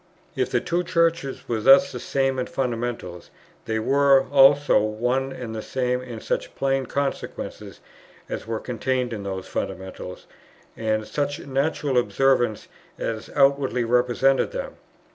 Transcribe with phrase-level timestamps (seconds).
[0.35, 3.29] If the two Churches were thus the same in fundamentals,
[3.65, 7.81] they were also one and the same in such plain consequences
[8.27, 10.25] as were contained in those fundamentals
[10.75, 12.67] and in such natural observances
[12.97, 14.73] as outwardly represented them.